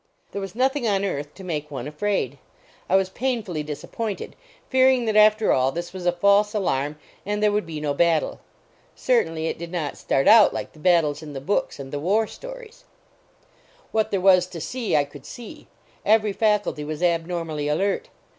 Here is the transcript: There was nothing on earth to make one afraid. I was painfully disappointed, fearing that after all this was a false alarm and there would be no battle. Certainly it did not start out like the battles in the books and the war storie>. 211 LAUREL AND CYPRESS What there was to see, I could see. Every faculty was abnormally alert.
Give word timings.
There 0.31 0.41
was 0.41 0.55
nothing 0.55 0.87
on 0.87 1.05
earth 1.05 1.31
to 1.35 1.43
make 1.43 1.69
one 1.69 1.87
afraid. 1.87 2.39
I 2.89 2.95
was 2.95 3.11
painfully 3.11 3.61
disappointed, 3.61 4.35
fearing 4.67 5.05
that 5.05 5.15
after 5.15 5.53
all 5.53 5.71
this 5.71 5.93
was 5.93 6.07
a 6.07 6.11
false 6.11 6.55
alarm 6.55 6.97
and 7.23 7.43
there 7.43 7.51
would 7.51 7.67
be 7.67 7.79
no 7.79 7.93
battle. 7.93 8.39
Certainly 8.95 9.45
it 9.45 9.59
did 9.59 9.71
not 9.71 9.99
start 9.99 10.27
out 10.27 10.55
like 10.55 10.73
the 10.73 10.79
battles 10.79 11.21
in 11.21 11.33
the 11.33 11.39
books 11.39 11.77
and 11.77 11.93
the 11.93 11.99
war 11.99 12.25
storie>. 12.25 12.73
211 13.91 13.93
LAUREL 13.93 13.93
AND 13.93 13.93
CYPRESS 13.93 13.93
What 13.93 14.09
there 14.09 14.21
was 14.21 14.47
to 14.47 14.59
see, 14.59 14.95
I 14.95 15.03
could 15.03 15.25
see. 15.27 15.67
Every 16.03 16.33
faculty 16.33 16.83
was 16.83 17.03
abnormally 17.03 17.67
alert. 17.67 18.09